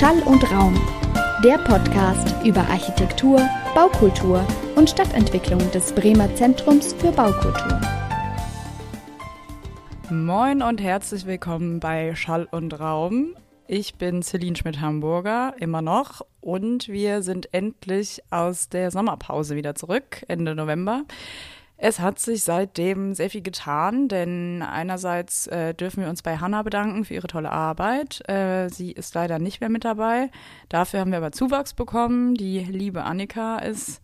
[0.00, 0.80] Schall und Raum,
[1.44, 4.42] der Podcast über Architektur, Baukultur
[4.74, 7.78] und Stadtentwicklung des Bremer Zentrums für Baukultur.
[10.08, 13.34] Moin und herzlich willkommen bei Schall und Raum.
[13.66, 16.22] Ich bin Celine Schmidt-Hamburger, immer noch.
[16.40, 21.02] Und wir sind endlich aus der Sommerpause wieder zurück, Ende November.
[21.82, 26.62] Es hat sich seitdem sehr viel getan, denn einerseits äh, dürfen wir uns bei Hanna
[26.62, 28.20] bedanken für ihre tolle Arbeit.
[28.28, 30.30] Äh, sie ist leider nicht mehr mit dabei.
[30.68, 32.34] Dafür haben wir aber Zuwachs bekommen.
[32.34, 34.02] Die liebe Annika ist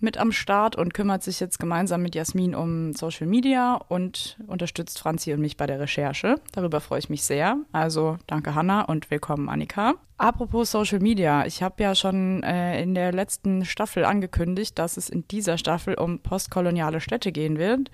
[0.00, 4.98] mit am Start und kümmert sich jetzt gemeinsam mit Jasmin um Social Media und unterstützt
[4.98, 6.36] Franzi und mich bei der Recherche.
[6.52, 7.58] Darüber freue ich mich sehr.
[7.72, 9.94] Also danke Hanna und willkommen Annika.
[10.18, 15.10] Apropos Social Media, ich habe ja schon äh, in der letzten Staffel angekündigt, dass es
[15.10, 17.90] in dieser Staffel um postkoloniale Städte gehen wird.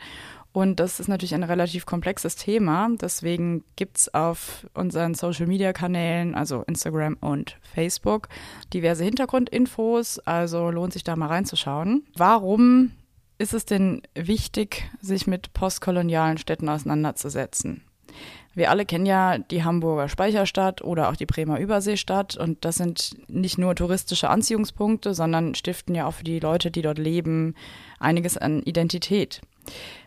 [0.53, 2.89] Und das ist natürlich ein relativ komplexes Thema.
[3.01, 8.29] Deswegen gibt es auf unseren Social-Media-Kanälen, also Instagram und Facebook,
[8.75, 10.19] diverse Hintergrundinfos.
[10.21, 12.07] Also lohnt sich da mal reinzuschauen.
[12.17, 12.93] Warum
[13.39, 17.83] ist es denn wichtig, sich mit postkolonialen Städten auseinanderzusetzen?
[18.55, 23.17] Wir alle kennen ja die Hamburger Speicherstadt oder auch die Bremer Überseestadt und das sind
[23.29, 27.55] nicht nur touristische Anziehungspunkte, sondern stiften ja auch für die Leute, die dort leben,
[27.99, 29.41] einiges an Identität.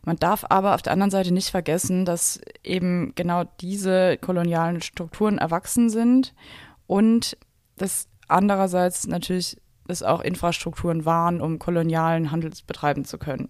[0.04, 5.38] Man darf aber auf der anderen Seite nicht vergessen, dass eben genau diese kolonialen Strukturen
[5.38, 6.34] erwachsen sind
[6.88, 7.38] und
[7.78, 9.58] dass andererseits natürlich
[9.88, 13.50] es auch Infrastrukturen waren, um kolonialen Handel betreiben zu können.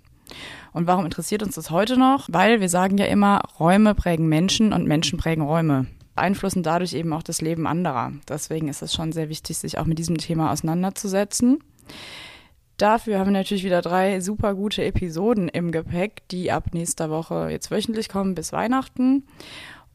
[0.74, 2.28] Und warum interessiert uns das heute noch?
[2.30, 7.14] Weil wir sagen ja immer, Räume prägen Menschen und Menschen prägen Räume beeinflussen dadurch eben
[7.14, 8.14] auch das Leben anderer.
[8.28, 11.60] Deswegen ist es schon sehr wichtig, sich auch mit diesem Thema auseinanderzusetzen.
[12.78, 17.50] Dafür haben wir natürlich wieder drei super gute Episoden im Gepäck, die ab nächster Woche
[17.50, 19.24] jetzt wöchentlich kommen bis Weihnachten.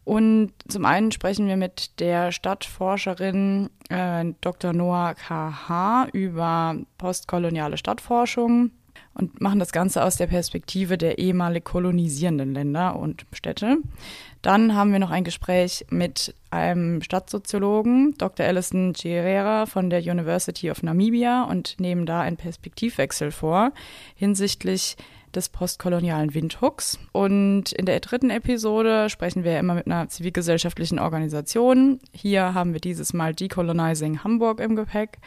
[0.05, 4.73] Und zum einen sprechen wir mit der Stadtforscherin äh, Dr.
[4.73, 6.09] Noah K.H.
[6.13, 8.71] über postkoloniale Stadtforschung
[9.21, 13.77] und machen das Ganze aus der Perspektive der ehemalig kolonisierenden Länder und Städte.
[14.43, 18.47] Dann haben wir noch ein Gespräch mit einem Stadtsoziologen, Dr.
[18.47, 23.73] Alison Gerera von der University of Namibia und nehmen da einen Perspektivwechsel vor
[24.15, 24.97] hinsichtlich
[25.35, 26.99] des postkolonialen Windhooks.
[27.13, 32.01] Und in der dritten Episode sprechen wir immer mit einer zivilgesellschaftlichen Organisation.
[32.13, 35.19] Hier haben wir dieses Mal Decolonizing Hamburg im Gepäck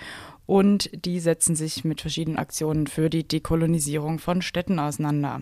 [0.46, 5.42] und die setzen sich mit verschiedenen Aktionen für die Dekolonisierung von Städten auseinander.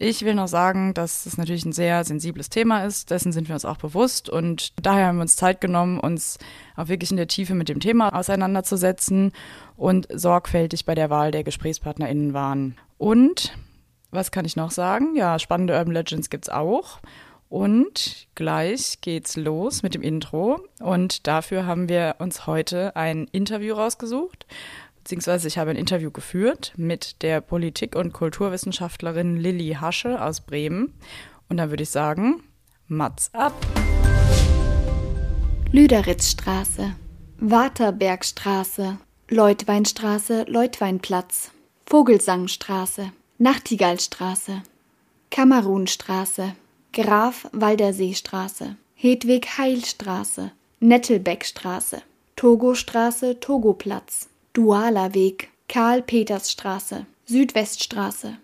[0.00, 3.10] Ich will noch sagen, dass es natürlich ein sehr sensibles Thema ist.
[3.10, 4.28] Dessen sind wir uns auch bewusst.
[4.28, 6.38] Und daher haben wir uns Zeit genommen, uns
[6.76, 9.32] auch wirklich in der Tiefe mit dem Thema auseinanderzusetzen
[9.76, 12.76] und sorgfältig bei der Wahl der GesprächspartnerInnen waren.
[12.96, 13.58] Und
[14.12, 15.16] was kann ich noch sagen?
[15.16, 17.00] Ja, spannende Urban Legends gibt's auch.
[17.48, 20.60] Und gleich geht's los mit dem Intro.
[20.80, 24.46] Und dafür haben wir uns heute ein Interview rausgesucht
[25.08, 30.92] beziehungsweise ich habe ein Interview geführt mit der Politik- und Kulturwissenschaftlerin Lilly Hasche aus Bremen.
[31.48, 32.42] Und da würde ich sagen,
[32.88, 33.54] Mats ab.
[35.72, 36.92] Lüderitzstraße,
[37.38, 38.98] Waterbergstraße,
[39.30, 41.52] Leutweinstraße, Leutweinplatz,
[41.86, 44.62] Vogelsangstraße, Nachtigallstraße,
[45.30, 46.52] Kamerunstraße,
[46.92, 52.02] Graf Walderseestraße, Hedwig Heilstraße, Nettelbeckstraße,
[52.36, 58.38] Togostraße, Togoplatz, Dualer Weg, Karl-Peters-Straße, Südweststraße.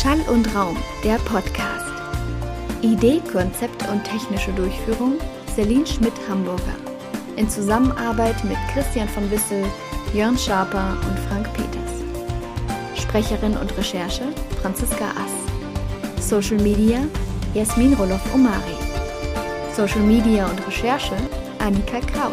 [0.00, 1.92] Schall und Raum, der Podcast.
[2.80, 5.18] Idee, Konzept und technische Durchführung
[5.54, 6.76] Celine Schmidt-Hamburger.
[7.36, 9.62] In Zusammenarbeit mit Christian von Wissel,
[10.14, 13.02] Jörn Schaper und Frank Peters.
[13.02, 14.22] Sprecherin und Recherche
[14.62, 16.26] Franziska Ass.
[16.26, 17.00] Social Media
[17.52, 18.78] Jasmin Roloff-Omari.
[19.76, 21.16] Social Media und Recherche
[21.58, 22.32] Annika Kraut.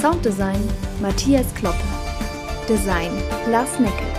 [0.00, 0.66] Sounddesign
[1.02, 1.84] Matthias Kloppe.
[2.66, 3.12] Design
[3.50, 4.11] Lars Neckel.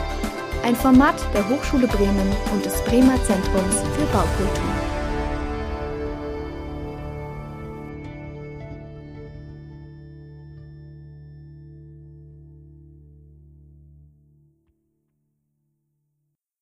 [0.63, 4.72] Ein Format der Hochschule Bremen und des Bremer Zentrums für Baukultur.